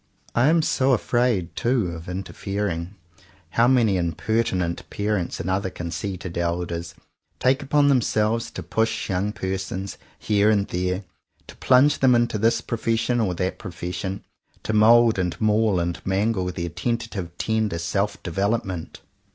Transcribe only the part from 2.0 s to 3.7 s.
interfering. How